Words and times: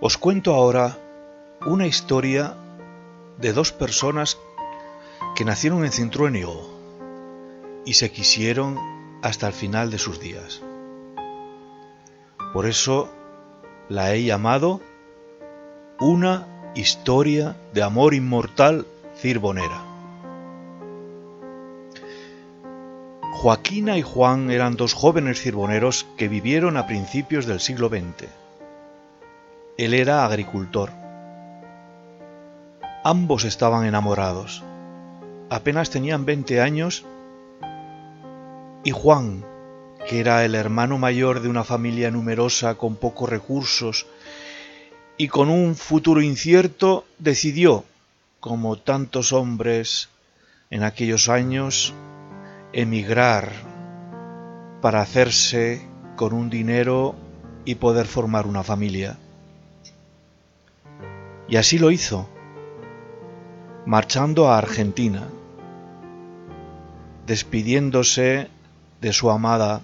Os 0.00 0.16
cuento 0.16 0.54
ahora 0.54 0.96
una 1.66 1.88
historia 1.88 2.54
de 3.38 3.52
dos 3.52 3.72
personas 3.72 4.38
que 5.34 5.44
nacieron 5.44 5.84
en 5.84 5.90
Cintruénigo 5.90 6.70
y 7.84 7.94
se 7.94 8.12
quisieron 8.12 8.78
hasta 9.22 9.48
el 9.48 9.52
final 9.52 9.90
de 9.90 9.98
sus 9.98 10.20
días. 10.20 10.62
Por 12.52 12.66
eso 12.66 13.08
la 13.88 14.14
he 14.14 14.22
llamado 14.22 14.80
una 15.98 16.46
historia 16.76 17.56
de 17.74 17.82
amor 17.82 18.14
inmortal 18.14 18.86
cirbonera. 19.16 19.82
Joaquina 23.32 23.98
y 23.98 24.02
Juan 24.02 24.52
eran 24.52 24.76
dos 24.76 24.94
jóvenes 24.94 25.42
cirboneros 25.42 26.06
que 26.16 26.28
vivieron 26.28 26.76
a 26.76 26.86
principios 26.86 27.46
del 27.46 27.58
siglo 27.58 27.88
XX. 27.88 28.28
Él 29.78 29.94
era 29.94 30.24
agricultor. 30.24 30.90
Ambos 33.04 33.44
estaban 33.44 33.86
enamorados. 33.86 34.64
Apenas 35.50 35.88
tenían 35.90 36.24
20 36.24 36.60
años 36.60 37.04
y 38.82 38.90
Juan, 38.90 39.44
que 40.08 40.18
era 40.18 40.44
el 40.44 40.56
hermano 40.56 40.98
mayor 40.98 41.40
de 41.40 41.48
una 41.48 41.62
familia 41.62 42.10
numerosa 42.10 42.74
con 42.74 42.96
pocos 42.96 43.30
recursos 43.30 44.06
y 45.16 45.28
con 45.28 45.48
un 45.48 45.76
futuro 45.76 46.22
incierto, 46.22 47.04
decidió, 47.20 47.84
como 48.40 48.78
tantos 48.78 49.32
hombres 49.32 50.08
en 50.70 50.82
aquellos 50.82 51.28
años, 51.28 51.94
emigrar 52.72 53.52
para 54.82 55.02
hacerse 55.02 55.86
con 56.16 56.32
un 56.32 56.50
dinero 56.50 57.14
y 57.64 57.76
poder 57.76 58.06
formar 58.06 58.48
una 58.48 58.64
familia. 58.64 59.18
Y 61.48 61.56
así 61.56 61.78
lo 61.78 61.90
hizo, 61.90 62.28
marchando 63.86 64.48
a 64.48 64.58
Argentina, 64.58 65.26
despidiéndose 67.26 68.48
de 69.00 69.12
su 69.14 69.30
amada 69.30 69.80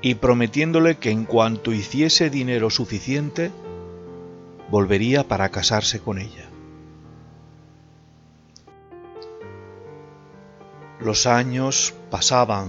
y 0.00 0.14
prometiéndole 0.14 0.98
que 0.98 1.10
en 1.10 1.24
cuanto 1.24 1.72
hiciese 1.72 2.30
dinero 2.30 2.70
suficiente, 2.70 3.50
volvería 4.70 5.26
para 5.26 5.48
casarse 5.48 5.98
con 5.98 6.18
ella. 6.18 6.48
Los 11.00 11.26
años 11.26 11.94
pasaban 12.10 12.68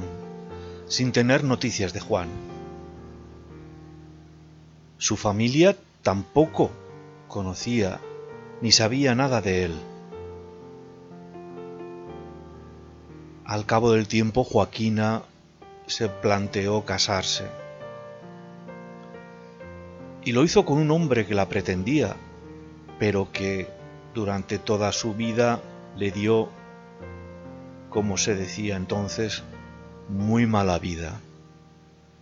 sin 0.88 1.12
tener 1.12 1.44
noticias 1.44 1.94
de 1.94 2.00
Juan. 2.00 2.30
Su 4.98 5.18
familia 5.18 5.76
tampoco 6.02 6.72
conocía 7.32 8.00
ni 8.62 8.72
sabía 8.72 9.16
nada 9.16 9.42
de 9.42 9.64
él. 9.66 9.74
Al 13.46 13.66
cabo 13.66 13.94
del 13.94 14.08
tiempo 14.08 14.44
Joaquina 14.44 15.24
se 15.88 16.10
planteó 16.10 16.86
casarse. 16.86 17.46
Y 20.24 20.34
lo 20.34 20.44
hizo 20.44 20.64
con 20.64 20.78
un 20.78 20.92
hombre 20.92 21.26
que 21.26 21.34
la 21.34 21.50
pretendía, 21.50 22.16
pero 23.00 23.32
que 23.32 23.68
durante 24.14 24.60
toda 24.60 24.92
su 24.92 25.16
vida 25.16 25.60
le 25.98 26.12
dio, 26.12 26.50
como 27.90 28.18
se 28.18 28.36
decía 28.36 28.76
entonces, 28.76 29.42
muy 30.08 30.46
mala 30.46 30.78
vida, 30.78 31.20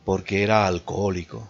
porque 0.06 0.44
era 0.44 0.66
alcohólico. 0.66 1.50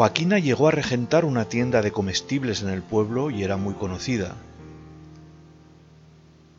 Joaquina 0.00 0.38
llegó 0.38 0.66
a 0.66 0.70
regentar 0.70 1.26
una 1.26 1.44
tienda 1.44 1.82
de 1.82 1.92
comestibles 1.92 2.62
en 2.62 2.70
el 2.70 2.80
pueblo 2.80 3.28
y 3.28 3.44
era 3.44 3.58
muy 3.58 3.74
conocida. 3.74 4.34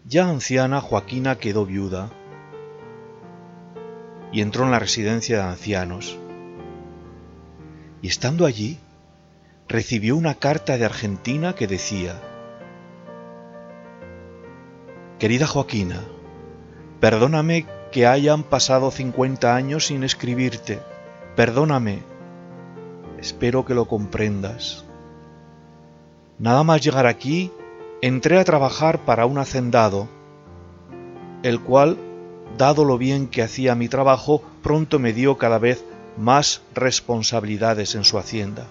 Ya 0.07 0.29
anciana, 0.29 0.79
Joaquina 0.79 1.39
quedó 1.39 1.65
viuda 1.65 2.11
y 4.31 4.41
entró 4.41 4.65
en 4.65 4.69
la 4.69 4.77
residencia 4.77 5.37
de 5.37 5.41
ancianos. 5.41 6.19
Y 8.03 8.09
estando 8.09 8.45
allí, 8.45 8.77
recibió 9.67 10.15
una 10.17 10.35
carta 10.35 10.77
de 10.77 10.85
Argentina 10.85 11.55
que 11.55 11.65
decía, 11.65 12.21
Querida 15.17 15.47
Joaquina, 15.47 15.99
perdóname 16.99 17.65
que 17.91 18.05
hayan 18.05 18.43
pasado 18.43 18.91
50 18.91 19.55
años 19.55 19.87
sin 19.87 20.03
escribirte, 20.03 20.79
perdóname 21.35 22.11
Espero 23.21 23.63
que 23.65 23.75
lo 23.75 23.85
comprendas. 23.85 24.83
Nada 26.39 26.63
más 26.63 26.81
llegar 26.81 27.05
aquí, 27.05 27.51
entré 28.01 28.39
a 28.39 28.43
trabajar 28.43 29.05
para 29.05 29.27
un 29.27 29.37
hacendado, 29.37 30.07
el 31.43 31.61
cual, 31.61 31.97
dado 32.57 32.83
lo 32.83 32.97
bien 32.97 33.27
que 33.27 33.43
hacía 33.43 33.75
mi 33.75 33.87
trabajo, 33.87 34.41
pronto 34.63 34.97
me 34.97 35.13
dio 35.13 35.37
cada 35.37 35.59
vez 35.59 35.85
más 36.17 36.63
responsabilidades 36.73 37.93
en 37.93 38.03
su 38.03 38.17
hacienda. 38.17 38.65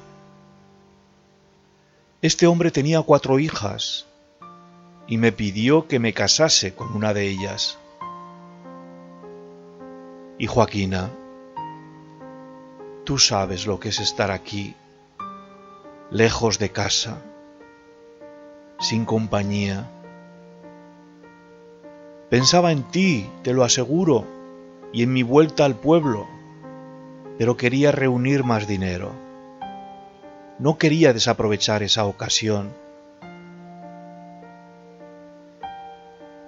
Este 2.22 2.48
hombre 2.48 2.72
tenía 2.72 3.00
cuatro 3.02 3.38
hijas 3.38 4.06
y 5.06 5.16
me 5.16 5.30
pidió 5.30 5.86
que 5.86 6.00
me 6.00 6.12
casase 6.12 6.74
con 6.74 6.94
una 6.94 7.14
de 7.14 7.28
ellas. 7.28 7.78
Y 10.38 10.46
Joaquina, 10.46 11.10
Tú 13.10 13.18
sabes 13.18 13.66
lo 13.66 13.80
que 13.80 13.88
es 13.88 13.98
estar 13.98 14.30
aquí, 14.30 14.76
lejos 16.12 16.60
de 16.60 16.70
casa, 16.70 17.18
sin 18.78 19.04
compañía. 19.04 19.90
Pensaba 22.28 22.70
en 22.70 22.84
ti, 22.84 23.28
te 23.42 23.52
lo 23.52 23.64
aseguro, 23.64 24.28
y 24.92 25.02
en 25.02 25.12
mi 25.12 25.24
vuelta 25.24 25.64
al 25.64 25.74
pueblo, 25.74 26.28
pero 27.36 27.56
quería 27.56 27.90
reunir 27.90 28.44
más 28.44 28.68
dinero. 28.68 29.10
No 30.60 30.78
quería 30.78 31.12
desaprovechar 31.12 31.82
esa 31.82 32.04
ocasión. 32.04 32.72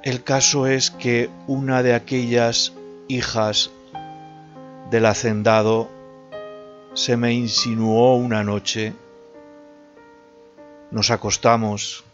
El 0.05 0.23
caso 0.23 0.69
es 0.69 0.93
que 0.93 1.29
una 1.49 1.83
de 1.83 1.95
aquellas 1.95 2.73
hijas 3.09 3.73
del 4.93 5.07
hacendado 5.07 6.02
se 6.95 7.17
me 7.17 7.33
insinuó 7.33 8.17
una 8.17 8.45
noche, 8.45 8.93
nos 10.91 11.11
acostamos 11.11 12.05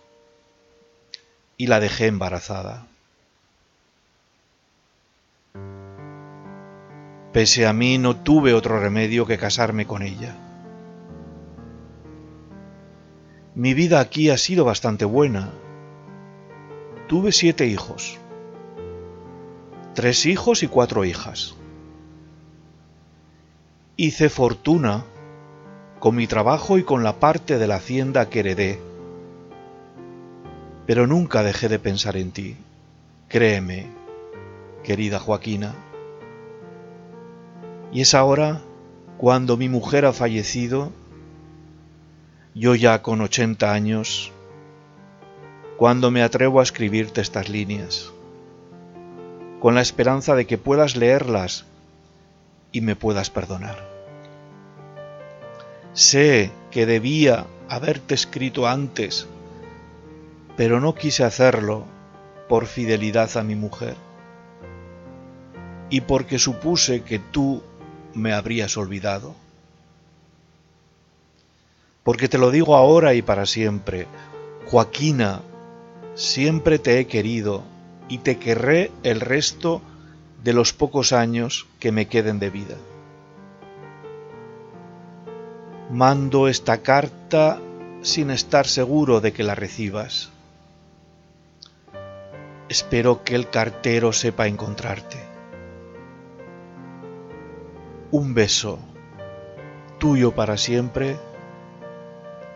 y 1.56 1.66
la 1.66 1.80
dejé 1.80 2.06
embarazada. 2.06 2.86
Pese 7.32 7.66
a 7.66 7.72
mí 7.72 7.98
no 7.98 8.16
tuve 8.16 8.54
otro 8.54 8.80
remedio 8.80 9.26
que 9.26 9.36
casarme 9.36 9.86
con 9.86 10.02
ella. 10.02 10.36
Mi 13.54 13.74
vida 13.74 13.98
aquí 13.98 14.30
ha 14.30 14.38
sido 14.38 14.64
bastante 14.64 15.04
buena. 15.04 15.50
Tuve 17.08 17.32
siete 17.32 17.66
hijos, 17.66 18.16
tres 19.94 20.24
hijos 20.26 20.62
y 20.62 20.68
cuatro 20.68 21.04
hijas. 21.04 21.57
Hice 24.00 24.28
fortuna 24.28 25.02
con 25.98 26.14
mi 26.14 26.28
trabajo 26.28 26.78
y 26.78 26.84
con 26.84 27.02
la 27.02 27.14
parte 27.14 27.58
de 27.58 27.66
la 27.66 27.74
hacienda 27.74 28.30
que 28.30 28.38
heredé. 28.38 28.78
Pero 30.86 31.08
nunca 31.08 31.42
dejé 31.42 31.68
de 31.68 31.80
pensar 31.80 32.16
en 32.16 32.30
ti. 32.30 32.56
Créeme, 33.26 33.88
querida 34.84 35.18
Joaquina. 35.18 35.74
Y 37.92 38.02
es 38.02 38.14
ahora, 38.14 38.60
cuando 39.16 39.56
mi 39.56 39.68
mujer 39.68 40.06
ha 40.06 40.12
fallecido, 40.12 40.92
yo 42.54 42.76
ya 42.76 43.02
con 43.02 43.20
ochenta 43.20 43.72
años, 43.72 44.30
cuando 45.76 46.12
me 46.12 46.22
atrevo 46.22 46.60
a 46.60 46.62
escribirte 46.62 47.20
estas 47.20 47.48
líneas, 47.48 48.12
con 49.58 49.74
la 49.74 49.80
esperanza 49.80 50.36
de 50.36 50.46
que 50.46 50.56
puedas 50.56 50.94
leerlas 50.94 51.64
y 52.72 52.80
me 52.80 52.96
puedas 52.96 53.30
perdonar. 53.30 53.86
Sé 55.92 56.50
que 56.70 56.86
debía 56.86 57.46
haberte 57.68 58.14
escrito 58.14 58.66
antes, 58.66 59.26
pero 60.56 60.80
no 60.80 60.94
quise 60.94 61.24
hacerlo 61.24 61.84
por 62.48 62.66
fidelidad 62.66 63.36
a 63.36 63.42
mi 63.42 63.54
mujer 63.54 63.96
y 65.90 66.02
porque 66.02 66.38
supuse 66.38 67.02
que 67.02 67.18
tú 67.18 67.62
me 68.14 68.32
habrías 68.32 68.76
olvidado. 68.76 69.34
Porque 72.02 72.28
te 72.28 72.38
lo 72.38 72.50
digo 72.50 72.76
ahora 72.76 73.14
y 73.14 73.22
para 73.22 73.46
siempre, 73.46 74.06
Joaquina, 74.66 75.42
siempre 76.14 76.78
te 76.78 76.98
he 76.98 77.06
querido 77.06 77.62
y 78.08 78.18
te 78.18 78.38
querré 78.38 78.90
el 79.02 79.20
resto 79.20 79.82
de 80.42 80.52
los 80.52 80.72
pocos 80.72 81.12
años 81.12 81.66
que 81.80 81.92
me 81.92 82.06
queden 82.06 82.38
de 82.38 82.50
vida. 82.50 82.76
Mando 85.90 86.48
esta 86.48 86.78
carta 86.78 87.60
sin 88.02 88.30
estar 88.30 88.66
seguro 88.66 89.20
de 89.20 89.32
que 89.32 89.42
la 89.42 89.54
recibas. 89.54 90.30
Espero 92.68 93.24
que 93.24 93.34
el 93.34 93.48
cartero 93.48 94.12
sepa 94.12 94.46
encontrarte. 94.46 95.18
Un 98.10 98.34
beso, 98.34 98.78
tuyo 99.98 100.34
para 100.34 100.56
siempre, 100.56 101.16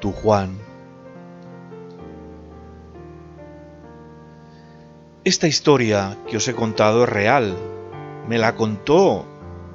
tu 0.00 0.12
Juan. 0.12 0.71
Esta 5.24 5.46
historia 5.46 6.18
que 6.28 6.36
os 6.36 6.48
he 6.48 6.54
contado 6.54 7.04
es 7.04 7.08
real. 7.08 7.56
Me 8.28 8.38
la 8.38 8.56
contó 8.56 9.24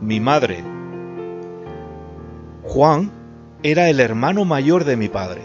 mi 0.02 0.20
madre. 0.20 0.62
Juan 2.64 3.10
era 3.64 3.90
el 3.90 4.02
hermano 4.02 4.44
mayor 4.44 4.84
de 4.84 4.98
mi 4.98 5.08
padre. 5.08 5.44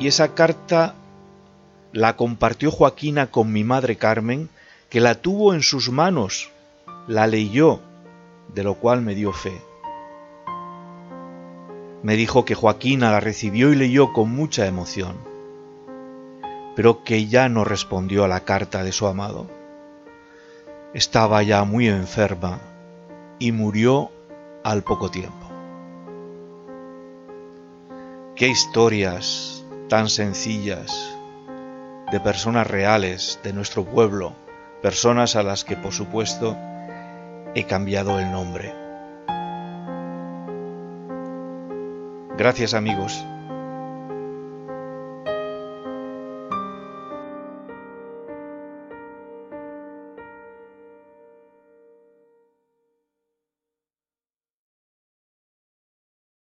Y 0.00 0.08
esa 0.08 0.34
carta 0.34 0.96
la 1.92 2.16
compartió 2.16 2.72
Joaquina 2.72 3.28
con 3.28 3.52
mi 3.52 3.62
madre 3.62 3.94
Carmen, 3.94 4.48
que 4.90 4.98
la 4.98 5.14
tuvo 5.14 5.54
en 5.54 5.62
sus 5.62 5.92
manos, 5.92 6.50
la 7.06 7.28
leyó, 7.28 7.78
de 8.52 8.64
lo 8.64 8.74
cual 8.74 9.00
me 9.02 9.14
dio 9.14 9.32
fe. 9.32 9.62
Me 12.02 12.16
dijo 12.16 12.44
que 12.44 12.56
Joaquina 12.56 13.12
la 13.12 13.20
recibió 13.20 13.72
y 13.72 13.76
leyó 13.76 14.12
con 14.12 14.28
mucha 14.28 14.66
emoción, 14.66 15.31
pero 16.74 17.04
que 17.04 17.26
ya 17.26 17.48
no 17.48 17.64
respondió 17.64 18.24
a 18.24 18.28
la 18.28 18.40
carta 18.40 18.82
de 18.82 18.92
su 18.92 19.06
amado. 19.06 19.46
Estaba 20.94 21.42
ya 21.42 21.64
muy 21.64 21.88
enferma 21.88 22.60
y 23.38 23.52
murió 23.52 24.10
al 24.64 24.82
poco 24.82 25.10
tiempo. 25.10 25.48
Qué 28.36 28.48
historias 28.48 29.64
tan 29.88 30.08
sencillas 30.08 31.16
de 32.10 32.20
personas 32.20 32.66
reales 32.66 33.40
de 33.42 33.52
nuestro 33.52 33.84
pueblo, 33.84 34.34
personas 34.82 35.36
a 35.36 35.42
las 35.42 35.64
que 35.64 35.76
por 35.76 35.92
supuesto 35.92 36.56
he 37.54 37.64
cambiado 37.64 38.18
el 38.18 38.30
nombre. 38.30 38.74
Gracias 42.36 42.74
amigos. 42.74 43.24